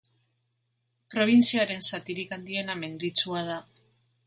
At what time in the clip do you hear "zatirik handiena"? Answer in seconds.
1.91-2.79